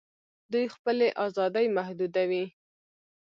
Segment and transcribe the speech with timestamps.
[0.51, 2.45] دوی خپلي آزادۍ محدودوي